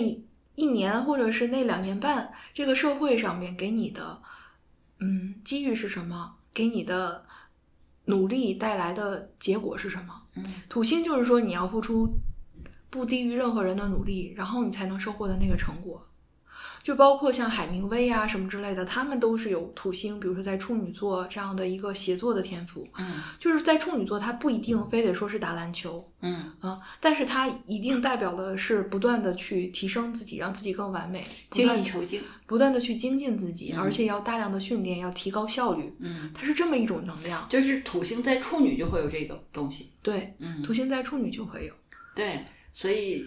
[0.54, 4.20] 一年或者是那两年半，这个社会上面给你的
[5.02, 7.24] 嗯机遇是什么，给你的
[8.06, 10.22] 努力带来的结果是什么。
[10.36, 12.08] 嗯土星就是说你要付出
[12.88, 16.06] 不低于任何人的努力，然后你才能收获的那个成果。
[16.82, 22.86] 就包括像海明威啊什么之类的，他们都是有土星，比如说在处女座这样的一个协作的天赋。
[22.98, 32.22] 嗯就是在处女座，他不一定非得说是打篮球嗯，啊，但是他一定代表的是不断的去提升自己，让自己更完美，精益求精。
[32.46, 35.92] 不断的去精进自己，嗯而且要大量的训练，要提高效率。
[36.00, 37.46] 嗯，它是这么一种能量。
[37.48, 39.90] 就是土星在处女就会有这个东西。
[40.02, 41.72] 对，嗯，土星在处女就会有。
[42.14, 43.26] 对，所以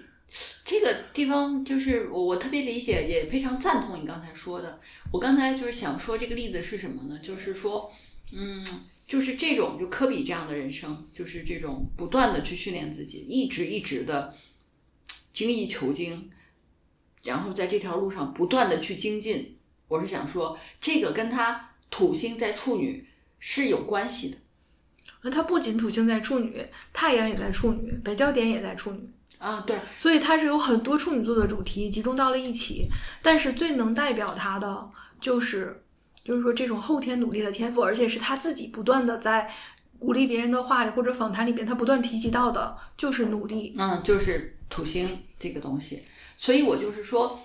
[0.66, 4.82] 这个地方就是我我特别理解，也非常赞同你刚才说的。
[5.12, 7.18] 我刚才就是想说这个例子是什么呢？
[7.20, 7.92] 就是说，
[8.32, 8.66] 嗯，
[9.08, 14.36] 就是这种就科比这样的人生，就是这种不断的去训练自己，一直一直的
[15.32, 16.30] 精益求精，
[17.24, 19.58] 然后在这条路上不断的去精进。
[19.88, 23.08] 我是想说，这个跟他土星在处女
[23.40, 24.38] 是有关系的。
[25.22, 32.88] 那他不仅土星在处女，太阳也在处女，北焦点也在处女，啊，对，所以它是有很多处女座的主题集中到了一起。
[33.22, 35.84] 但是最能代表他的就是，
[36.24, 39.52] 就是说这种后天努力的天赋，而且是他自己不断的在
[40.00, 43.76] 鼓励别人的话里或者访谈里边，他不断提及到的就是努力。
[43.78, 46.04] 嗯，就是土星这个东西，
[46.38, 47.40] 所以我就是说，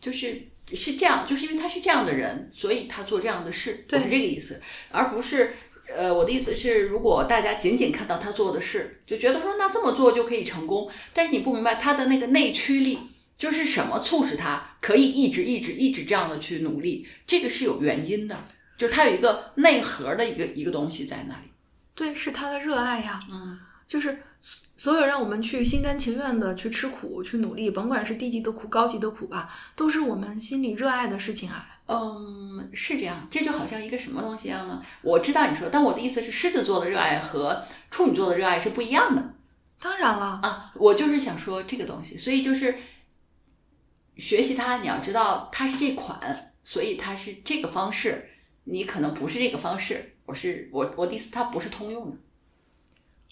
[0.00, 4.60] 就是是这样，就是因为他是这样的人，所以他做这样的事，我对是这个意思，
[4.90, 5.54] 而不是。
[5.94, 12.98] 呃，我的意思是，如果大家仅仅看到他做的事，就觉得说那这么做就可以成功，但是你不明白他的那个内驱力，
[13.38, 18.44] 就是什么促使他可以一直一直一直这样的去努力，这个是有原因的，
[18.76, 21.50] 就是他有一个内核的一个一个东西在那里。
[21.94, 23.20] 对，是他的热爱呀。
[23.30, 24.18] 嗯就是
[24.76, 31.75] 所有让我们去心甘情愿的去吃苦、去努力，甭管是低级的苦、高级的苦吧，都是我们心里热爱的事情啊。
[31.88, 34.82] 嗯，是这样，这就好像一个什么东西一样呢？
[35.02, 39.34] 我知道你说，但我的意思是，狮子座的热爱和处女座的热爱是不一样的
[39.78, 40.72] 当然了，啊。
[40.74, 42.76] 我就是想说这个东西，所以就是
[44.16, 48.30] 学习它，你要知道它是这款，所以它是这个方式，
[48.64, 50.16] 你可能不是这个方式。
[50.24, 52.16] 我是我我的意思，它不是通用的。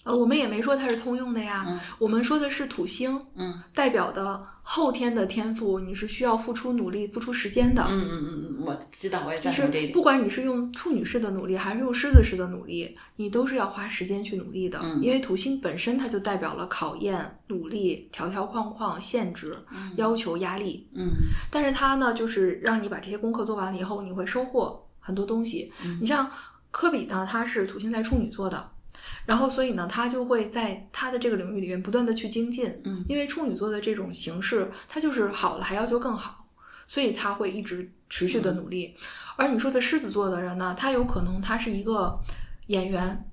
[0.05, 1.65] 呃，我们也没说它是通用的呀。
[1.67, 7.85] 嗯我们说的是土星嗯代表的后天的天赋，你是需要付出努力、付出时间的。
[7.87, 10.03] 嗯嗯嗯嗯，我知道，我也就是赞同这一点不。
[10.03, 14.81] 管你是用处女式的努力，还是用狮子式的努力，你都是要花时间去努力的。
[14.83, 19.55] 嗯因为土星本身它就代表了考验、努力、条条框框、限制、
[19.97, 20.89] 要求、压力。
[20.95, 21.11] 嗯
[21.51, 25.71] 但是它呢，就是让你把这些功课做完了以后，你会收获很多东西。
[25.85, 26.31] 嗯你像
[26.71, 28.71] 科比呢，他是土星在处女座的，
[29.27, 32.67] 然后所以呢，他就会在他的这个领域里面不断的去精进。
[32.85, 36.47] 嗯因为处女座的这种形式，他就是好了还要求更好，
[36.87, 38.95] 所以他会一直持续的努力。
[39.37, 42.19] 而你说的狮子座的人呢，他有可能他是一个
[42.69, 43.31] 演员。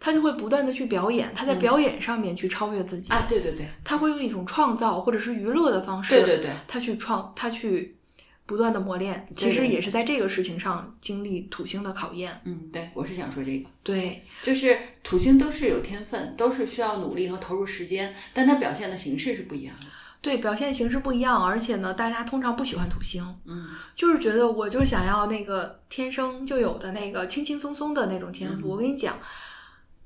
[0.00, 7.96] 他就会不断的去表演，他在嗯表演上面去超越自己，啊，对对对他会用一种创造或者是娱乐的方式，对对对，他去创，他去
[8.46, 12.40] 不断的磨练，其实也是在这个事情上经历土星的考验。
[12.44, 13.68] 嗯，对，我是想说这个。
[13.82, 19.84] 对，就是土星都是有天分，都是需要努力和投入时间，但它表现的形式是不一样的。
[20.20, 28.68] 对，表现形式不一样，而且呢，大家通常不喜欢土星，嗯就是觉得我就想要那个天生就有的那个轻轻松松的那种天赋。
[28.68, 29.18] 嗯我跟你讲，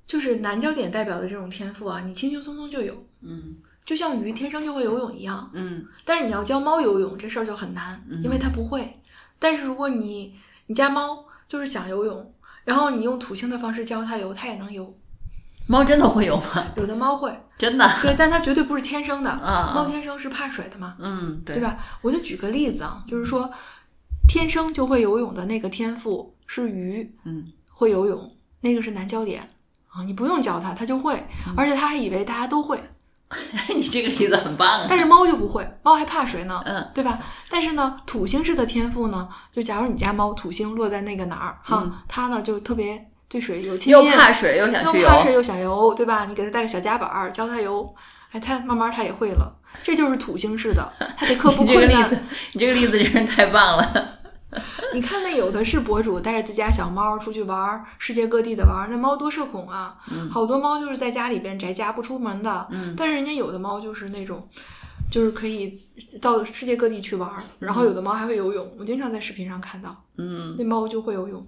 [0.07, 3.57] 就是南焦点代表的这种天赋啊，你轻轻松松就有，嗯
[3.89, 5.49] 就像鱼天生就会游泳一样。
[5.55, 9.01] 嗯但是你要教猫游泳这事儿就很难，嗯因为它不会。
[9.39, 10.35] 但是如果你
[10.67, 14.95] 你家猫就是想游泳，然后你用土星的方式教它游，它也能游。
[15.67, 16.67] 猫真的会游吗？
[16.77, 17.91] 有的猫会， 真的？
[18.03, 19.31] 对，但它绝对不是天生的。
[19.31, 21.63] 啊猫天生是怕水的嘛，嗯，对对？
[21.63, 21.79] 吧？
[22.03, 23.51] 我就举个例子啊，就是说，
[24.29, 29.41] 天生就会游泳的那个天赋是鱼，嗯，会游泳，那个是难教点
[29.89, 31.23] 啊，你不用教它，它就会，
[31.57, 32.79] 而且它还以为大家都会，
[33.75, 34.87] 你这个例子很棒啊。
[34.89, 37.19] 但是猫就不会，猫还怕水呢，嗯对吧？
[37.51, 46.25] 但是呢，土星式的天赋呢，就假如你家猫土星落在那个哪儿哈，嗯它呢就特别对水有亲又近，怕水又想去游，又怕水又想游，对吧？
[46.27, 47.95] 你给它带个小夹板儿，教它游，
[48.33, 49.55] 哎，它慢慢它也会了。
[49.83, 52.05] 这就是土星式的，它得克服 你这个困难。
[52.05, 52.19] 例子，
[52.53, 54.18] 你这个例子真是太棒了。
[54.95, 59.97] 你看那有的是博主带着自家小猫出去玩儿，世界各地的玩儿，那猫多社恐啊！
[60.11, 64.49] 嗯好多猫就是在家里边宅家不出门的，嗯但是人家有的猫就是那种，
[65.11, 65.79] 就是可以
[66.21, 71.47] 到世界各地去玩儿，然后有的猫还会游泳，我经常在视频上看到，嗯，那猫就会游泳。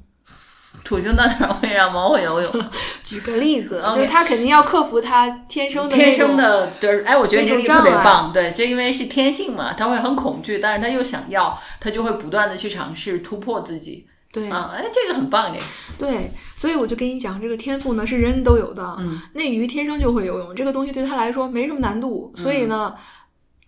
[0.85, 2.53] 土星到哪儿会让猫会游泳？
[3.03, 15.65] 举个例子就是它肯定要克服它天生的天生的，就是，哎，我觉得你这个例子特别棒，对，就因为是天性嘛，他会很恐惧，但是他又想要，他就会不断的去尝试突破自己，对啊，哎，这个很棒，这个，
[15.99, 18.97] 对，所以我就跟你讲，这个天赋呢是人人都有的。
[19.01, 22.95] 嗯，那鱼天生就会游泳，这个东西对他来说没什么难度，所以呢，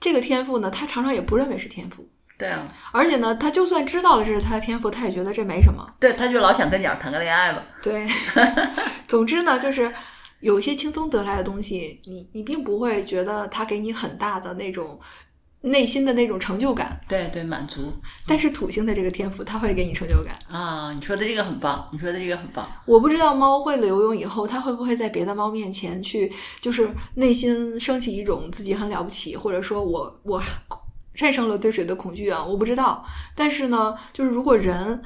[0.01, 5.87] 这个天赋呢，他常常也不认为是天赋，对啊，而且呢，他就算知道了这是他的天赋，他也觉得这没什么。
[6.01, 8.07] 对，他就老想跟鸟谈个恋爱吧，对，
[9.07, 9.93] 总之呢，就是
[10.41, 14.99] 有些轻松得来的东西，你你并不会觉得它给你很大的那种
[15.61, 17.93] 内心的那种成就感，对对，满足。
[18.27, 20.37] 但是土星的这个天赋，它会给你成就感。
[20.51, 30.43] 啊，你说的这个很棒，你说的这个很棒，我不知道猫会了游泳以后，它会不会在别的猫面前去，就是内心升起一种自己很了不起，或者说我我
[31.15, 33.05] 战胜了对水的恐惧啊，我不知道。
[33.35, 35.03] 但是呢，就是如果人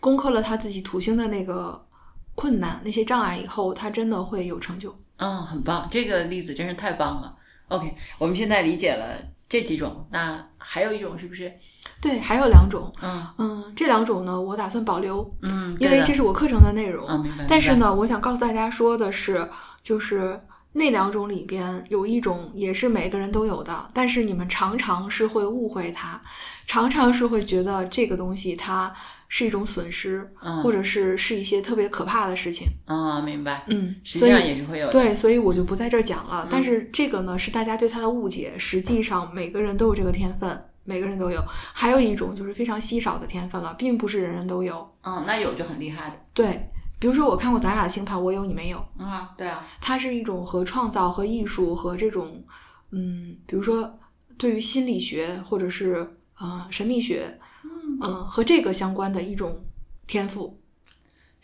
[0.00, 1.86] 攻克了他自己土星的那个
[2.34, 4.96] 困难、那些障碍以后，他真的会有成就。
[5.18, 7.34] 嗯，很棒，这个例子真是太棒了。
[7.68, 9.16] OK，我们现在理解了
[9.48, 11.52] 这几种，那还有一种是不是？
[12.00, 17.06] 对，还有两种，嗯嗯，这两种呢，我打算保留，嗯，因为这是我课程的内容。
[17.08, 19.48] 嗯，明白，但是呢，我想告诉大家说的是，
[19.82, 20.38] 就是
[20.76, 26.20] 那两种里边有一种也是每个人都有的，但是你们常常是会误会它，
[26.66, 28.94] 常常是会觉得这个东西它
[29.28, 32.66] 是一种损失，嗯或者是是一些特别可怕的事情。
[32.84, 34.92] 啊，明白，嗯，实际上也是会有的。
[34.92, 36.48] 对，所以我就不在这儿讲嗯了。
[36.50, 40.62] 但是这个呢，是大家对它的误解，实际上每个人都有这个天分。
[40.88, 44.88] 每个人都有，还有一种就是非常稀少的天分了，并不是人人都有。
[45.02, 46.16] 嗯，那有就很厉害的。
[46.32, 48.78] 对，比如说我看过咱俩的星盘，我有你没有。
[48.98, 52.42] 啊，对啊，它是一种和创造、和艺术、和这种，
[52.90, 53.98] 嗯，比如说
[54.38, 57.38] 对于心理学或者是呃神秘学，
[58.00, 59.64] 嗯、和这个相关的一种
[60.06, 60.58] 天赋。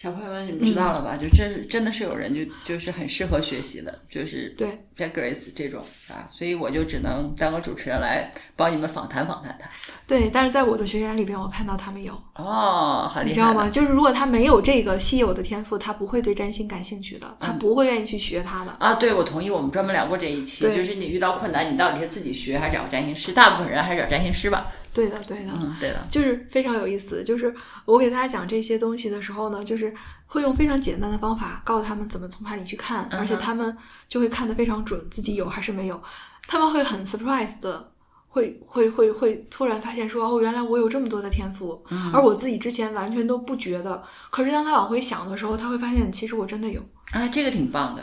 [0.03, 1.17] 小朋友们，你们知道了吧？
[1.17, 9.71] 就真真的是有人就就是很适合学习的，就是对，像 Grace 这种啊，所以我就只能当个主持人来帮你们访谈访谈他。
[10.05, 13.29] 对，但是在我的学员里边，我看到他们有，哦，好厉害！
[13.29, 13.71] 你知道吗？？
[13.71, 18.73] 就是如果他没有这个稀有的天赋，他不会对占星感兴趣的，他不会愿意去学它的。
[18.81, 19.49] 啊，对，我同意。
[19.49, 23.31] 我们专门聊过这一期，就是你遇到困难，你到底是自己学还是找个占星师？
[23.31, 24.67] 大部分人还是找占星师吧。
[24.95, 25.53] 对的，对的。
[25.55, 26.07] 嗯，对的。
[26.11, 27.25] 就是非常有意思。
[27.25, 29.95] 就是我给大家讲这些东西的时候呢，就是
[30.27, 33.77] 会用非常简单的方法告诉他们怎么从盘里去看，嗯而且他们
[34.09, 36.01] 就会看得非常准，自己有还是没有。
[36.47, 37.93] 他们会很 surprise 的，
[38.29, 44.03] 会会会会突然发现说，哦，原来我有这么多的天赋，嗯而我自己之前完全都不觉得。
[44.31, 46.81] 可是当他往回想的时候，他会发现其实我真的有。
[47.13, 48.03] 啊，这个挺棒的，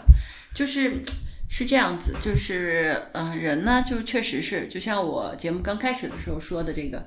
[0.53, 1.01] 就是
[1.49, 7.05] 是这样子，就是嗯、人呢，就是确实是，就像我节目刚开始的时候说的这个，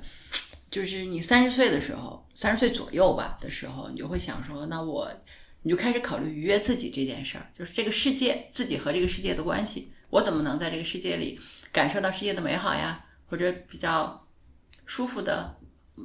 [0.69, 5.09] 就是你三十岁的时候，三十岁左右吧的时候，你就会想说，那我
[5.61, 11.39] 你就开始考虑愉悦自己这件事儿，就是这个世界，自己和这个世界的关系，我怎么能在这个世界里
[11.71, 14.27] 感受到世界的美好呀，或者比较
[14.85, 15.55] 舒服的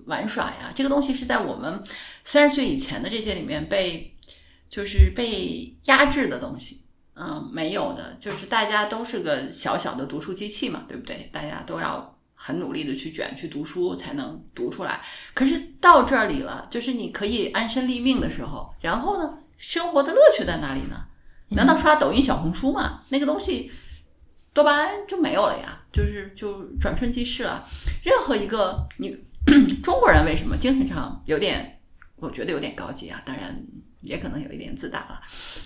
[0.06, 1.82] 玩耍呀，这个东西是在我们
[2.22, 4.14] 三十岁以前的这些里面被。
[4.70, 6.82] 就是被压制的东西，
[7.20, 11.28] 嗯，没有的，就是大家都是个小小的读书机器嘛，对不对？
[11.32, 15.00] 大家都要很努力的去卷去读书才能读出来。
[15.34, 21.06] 可是到这里了，就是你可以安身立命的时候，然后呢，生活的乐趣在哪里呢？
[21.48, 23.02] 难道刷抖音、小红书吗？
[23.08, 23.72] 那个东西
[24.54, 27.66] 多巴胺就没有了呀，就是就转瞬即逝了。
[28.04, 29.16] 任何一个你
[29.82, 31.80] 中国人为什么精神上有点，
[32.14, 33.60] 我觉得有点高级啊，当然。
[34.00, 35.20] 也可能有一点自大了，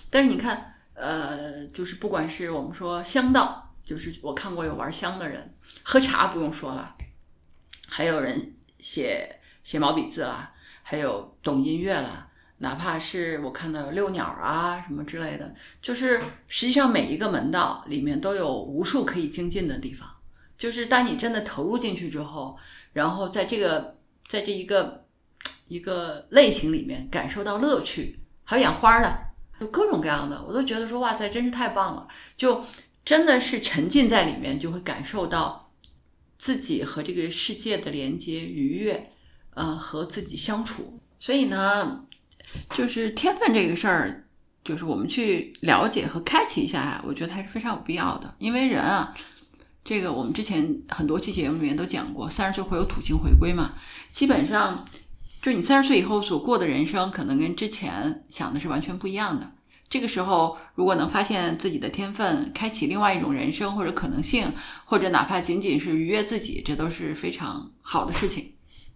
[0.09, 5.53] 但是你看，呃，就是不管是我们说香道，就是我看过有玩香的人，
[5.83, 6.95] 喝茶不用说了，
[7.87, 10.53] 还有人写写毛笔字啦，
[10.83, 12.29] 还有懂音乐啦，
[12.59, 20.07] 哪怕是我看到遛鸟啊什么之类的，就是实际上每一个门道里面都有无数可以精进的地方。
[20.55, 22.57] 就是当你真的投入进去之后，
[22.93, 23.97] 然后在这个
[24.27, 25.05] 在这一个
[25.67, 28.19] 一个类型里面感受到乐趣。
[28.45, 29.19] 还有养花的，
[29.59, 32.07] 有各种各样的，我都觉得说哇塞，真是太棒了！
[32.35, 32.63] 就
[33.05, 35.71] 真的是沉浸在里面，就会感受到
[36.37, 39.11] 自己和这个世界的连接、愉悦，
[39.53, 40.99] 呃，和自己相处。
[41.19, 42.03] 所以呢，
[42.73, 44.27] 就是天分这个事儿，
[44.63, 48.35] 就是我们去了解和开启一下，我觉得还是非常有必要的。
[48.39, 49.13] 因为人啊，
[49.83, 53.73] 这个我们之前很多期节目里面都讲过，三十岁会有土星回归嘛，
[54.09, 54.85] 基本上。
[55.43, 59.51] 就是你三十岁以后所过的人生，可能跟之前想的是完全不一样的。
[59.89, 64.49] 这个时候，如果能发现自己的天分，开启另外一种人生或者可能性，
[64.85, 68.53] 或者哪怕仅仅是愉悦自己，这都是非常好的事情。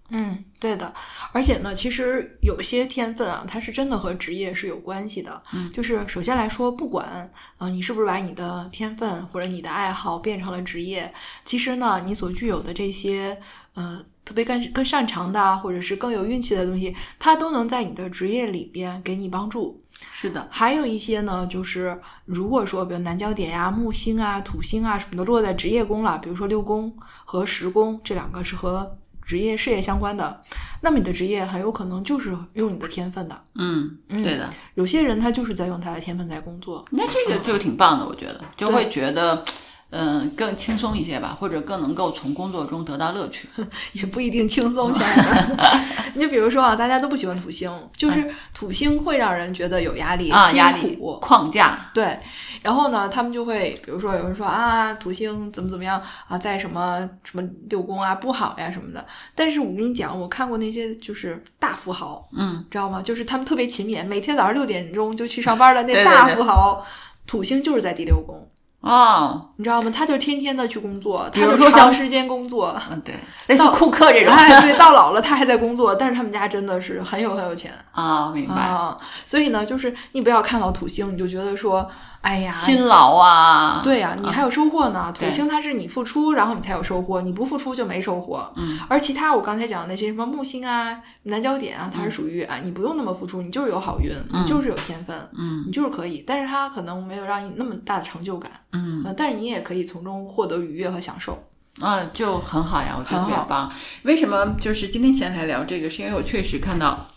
[0.09, 0.93] 嗯，对的，
[1.33, 5.43] 而且呢，其实有些天分啊，它是真的和职业是有关系的。
[5.51, 13.37] 嗯，就是首先来说，不管呃你是不是把你的天分或者你的爱好变成了职业，其实呢，你所具有的这些
[13.73, 19.81] 呃特别更更擅长的，或者是更有运气的东西，它都能在你的职业里边给你帮助。
[20.11, 30.43] 是的，还有一些呢，就是如果说比如南焦点呀、木星啊、土星啊什么的落在职业宫了，比如说六宫和十宫这两个是和职业事业相关的，
[30.81, 33.41] 那么你的职业很有可能就是用你的天分的。
[33.55, 34.49] 嗯，嗯对的。
[34.75, 36.85] 有些人他就是在用他的天分在工作。
[36.91, 39.43] 那这个就挺棒的，我觉得就会觉得，
[39.89, 43.47] 嗯、更轻松一些吧，或者更能够从工作中得到乐趣。
[43.93, 45.79] 也不一定轻松，亲爱的。
[46.13, 51.17] 你就比如说啊，大家都不喜欢土星，就是土星会让人觉得有压力、嗯啊，辛压力苦。
[51.21, 52.17] 框架，对，
[52.61, 59.05] 然后呢，他们就会，比如说有人说啊，土星怎么怎么样啊，在什么什么六宫啊不好呀什么的。
[59.35, 63.01] 但是我跟你讲，我看过那些就是大富豪，嗯，知道吗？
[63.01, 66.85] 就是他们特别勤勉，每天早上六点钟就去上班的那 大对富豪，
[67.25, 68.47] 土星就是在第六宫，
[68.81, 69.91] 哦，你知道吗？
[69.93, 72.79] 他就天天的去工作，他就长时间工作。
[72.91, 73.15] 嗯，对，
[73.47, 78.97] 类似库克这种哎， 对，到老了他还在工作，但是他们家真的是很有很有钱啊，明白，啊。
[79.25, 81.89] 所以呢，就是你不要看到土星，你就觉得说，
[82.27, 85.13] 哎呀，辛劳啊，对呀、你还有收获呢。
[85.17, 88.51] 土星它是你付出，然后你才有收获，你不付出就没收获。
[88.57, 96.21] 嗯，而其他我刚才讲的那些什么木星啊、南焦点啊，它是属于啊，你不用那么付出，你就是有好运，嗯你就是有天分，嗯你就是可以。
[96.27, 101.41] 但是它可能没有让你那么大的成就感，嗯呃，但是你也可以从中获得愉悦和享受。
[101.79, 103.71] 嗯，就很好呀，我觉得特别棒。
[104.03, 105.89] 为什么就是今天闲来聊这个？
[105.89, 107.07] 是因为我确实看到。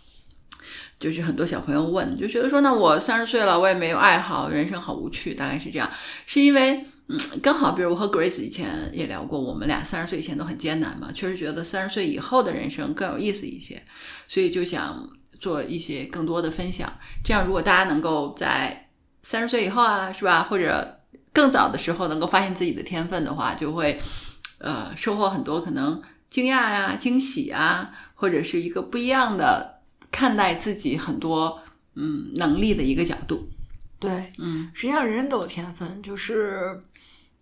[1.01, 5.91] 就是很多小朋友问，就觉得说，那我三十岁了，我也没有爱好，人生好无趣，大概是这样。
[6.27, 13.83] 是因为，嗯，刚好，比如我和 Grace 以前也聊过，我们俩三十岁以前都很艰难嘛，确实觉得三十岁以后的人生更有意思一些，
[14.29, 15.09] 所以就想
[15.41, 16.93] 做一些更多的分享。
[17.25, 18.91] 这样，如果大家能够在
[19.23, 21.01] 三十岁以后啊，是吧，或者
[21.33, 23.99] 更早的时候能够发现自己的天分的话，就会
[24.59, 29.80] 呃收获很多可能惊讶呀、惊喜啊，或者是一个不一样的
[30.11, 31.61] 看待自己很多
[31.95, 33.49] 嗯能力的一个角度。
[33.99, 36.83] 对，嗯实际上人人都有天分，就是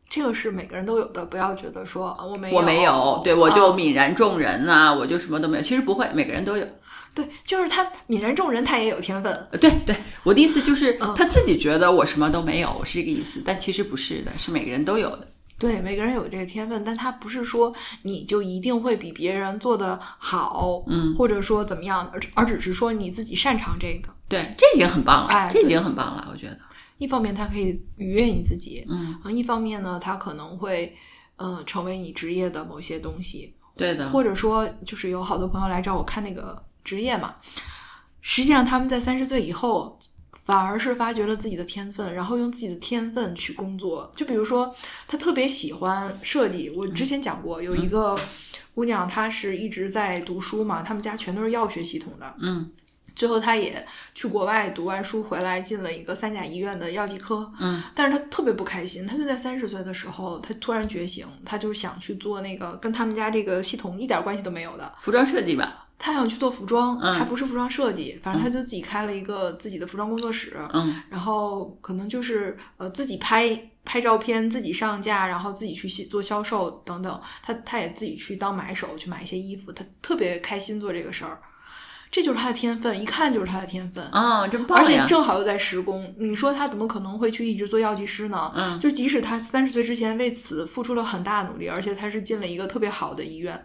[0.08, 5.62] 这个是每个人都有的，不要觉得说啊我没有，我没有，对我就啊泯然众人啊，我就什么都没有。
[5.62, 6.66] 其实不会，每个人都有。
[7.14, 9.32] 对，就是他泯然众人，他也有天分。
[9.50, 15.26] 呃对对，我的意思就是嗯他自己觉得我什么都没有，是这个意思，但其实不是的，是每个人都有的。
[15.58, 24.08] 对，每个人有这个天分，但他不是说你就一定会比别人做得好，嗯，或者说怎么样，而而只是说你自己擅长这个。
[24.28, 26.56] 对，这已经很棒了，哎这已经很棒了，我觉得。
[26.98, 30.96] 一方面，它可以愉悦你自己；嗯，啊，一方面呢，它可能会，
[31.36, 34.08] 呃，成为你职业的某些东西，对的。
[34.10, 37.34] 或者说，就是有好多朋友来找我看那个职业嘛，
[38.20, 39.98] 实际上他们在三十岁以后。
[40.48, 44.10] 反而是发掘了自己的天分，然后用自己的天分去工作。
[44.16, 44.74] 就比如说，
[45.06, 46.70] 他特别喜欢设计。
[46.70, 48.18] 我之前讲过，有一个
[48.74, 52.34] 姑娘，她是一直在读书嘛，他们家全都是药学系统的。
[52.40, 52.70] 嗯
[53.14, 57.52] 最后，她也去国外读完书回来，进了一个三甲医院的药剂科。
[57.60, 65.87] 嗯但是她特别不开心，她就在三十岁的时候，她突然觉醒，她就想去做那个跟他们家这个系统一点关系都没有的，服装设计吧。
[65.98, 77.20] 她想去做服装，嗯还不是服装设计，反正他就自己开了一个自己的服装工作室，嗯然后可能就是呃自己拍拍照片，自己上架，然后自己去做销售等等。
[77.42, 81.40] 他他也自己去当买手去买一些衣服，他特别开心做这个事儿。
[82.10, 84.02] 这就是他的天分，一看就是他的天分。
[84.06, 85.04] 啊，真棒而且！
[85.06, 88.50] 正好又在施工，你说他怎么可能会去一直做药剂师呢？
[88.54, 93.62] 嗯就即使他三十岁之前为此付出了很大的努力，而且他是进了一个特别好的医院，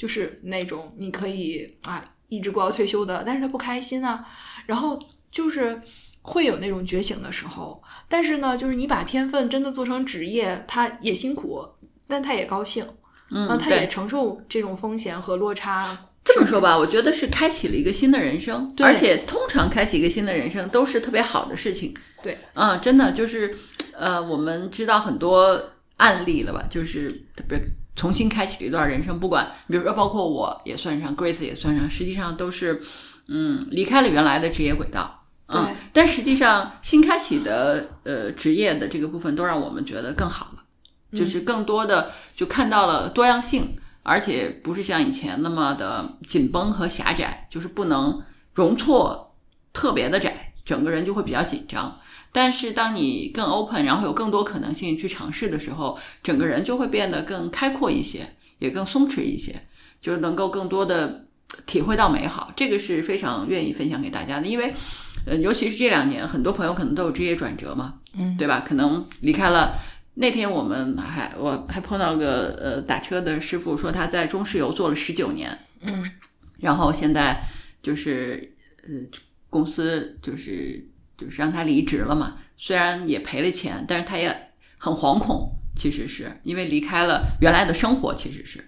[0.00, 4.26] 就是那种你可以啊一直过到退休的，但是他不开心啊，
[4.64, 4.98] 然后
[5.30, 5.78] 就是
[6.22, 7.82] 会有那种觉醒的时候。
[8.08, 11.62] 但是呢，就是你把天分真的做成职业，他也辛苦，
[12.08, 12.82] 但他也高兴，
[13.30, 13.86] 嗯，他也。
[13.88, 15.86] 承受这种风险和落差。
[16.24, 21.94] 这么说吧，我觉得是开启了一个新的人生，对而且通常开启一个新的人生都是特别好的事情。
[22.22, 23.54] 对，嗯，真的就是，
[23.92, 25.60] 呃，我们知道很多
[25.98, 27.60] 案例了吧，就是特别
[28.00, 32.80] 重新开启了一段人生，不管比如说包括我也算上，Grace 也算上，实际上都是，
[33.26, 35.22] 嗯，离开了原来的职业轨道。
[35.48, 40.62] 嗯，但实际上新开启的呃职业的这个部分，都让我们觉得更好了，
[41.12, 48.22] 就是更多的就看到了多样性，而且不是像以前那么的紧绷和狭窄，就是不能
[48.54, 49.36] 容错
[49.74, 52.00] 特别的窄，整个人就会比较紧张。
[52.32, 59.54] 但是当你更 open，然后有更多可能性去尝试的时候，整个人就会变得更开阔一些，也更松弛一些，
[60.00, 61.26] 就能够更多的
[61.66, 62.52] 体会到美好。
[62.54, 64.72] 这个是非常愿意分享给大家的，因为
[65.26, 68.60] 呃，尤其是这两年，很多朋友可能都有职业转折嘛，嗯，对吧？
[68.60, 69.74] 可能离开了。
[70.14, 76.04] 那天我们还我还碰到个呃打车的师傅，说他在中石油做了十九年，嗯，
[76.58, 77.42] 然后现在
[77.82, 78.90] 就是呃
[79.48, 80.84] 公司就是
[81.20, 84.34] 就是让他离职了嘛，虽然也赔了钱，但是他也
[84.78, 88.64] 很惶恐，其实是因为离开了原来的生活，其实是，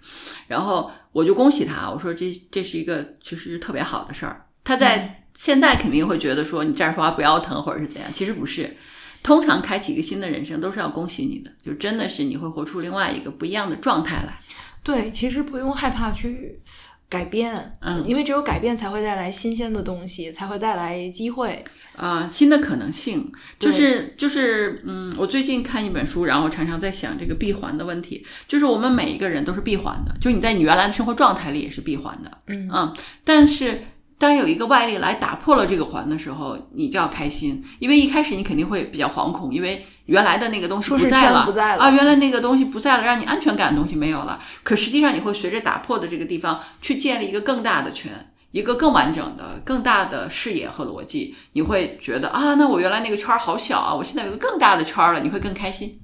[0.47, 8.77] 然后我就恭喜他，我说这这是一个其实特别好的事儿，他在现在肯定会觉得说你站着说话不腰疼或者是怎样，其实不是。
[9.25, 14.37] 通常开启一个新的人生都是要恭喜你的，就真的是你会活出另外一个不一样的状态来。
[14.83, 16.61] 对，其实不用害怕去
[17.09, 21.65] 改变，嗯，因为只有改变才会带来新鲜的东西，才会带来机会
[21.97, 23.31] 啊，新的可能性。
[23.59, 28.27] 就是就是嗯，我最近看一本书，然后常常在想这个闭环的问题。
[28.47, 33.85] 就是我们每一个人都是闭环的，就你在你原来的生活状态里也是闭环的，嗯嗯，但是。
[34.19, 44.39] 当有一个外力来打破了这个环的时候，你就要开心，因为一开始你肯定会比较惶恐，因为原来的那个东西不在了，不在了啊，原来那个东西不在了，让你安全感的东西没有了。
[44.63, 48.13] 可实际上，你会随着打破的这个地方去建立一个更大的圈，
[48.53, 51.35] 一个更完整的、更大的视野和逻辑。
[51.55, 55.99] 你会觉得啊，那我原来那个圈儿好小啊，我现在有一个更大的圈儿了，你会更开心。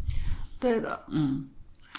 [0.58, 1.46] 对的，嗯。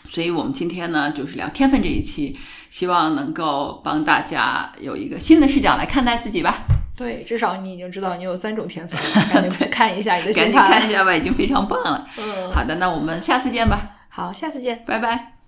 [0.09, 2.35] 所以我们今天呢，就是聊天分这一期，
[2.69, 6.63] 希望能够帮大家有一个新的视角来看待自己吧。
[6.95, 12.07] 对，至少你已经知道你有三种天分，赶紧去看一下你的赶紧看一下吧，已经非常棒了。
[12.17, 13.97] 嗯，好的，那我们下次见吧。
[14.07, 15.38] 好，下次见，拜拜。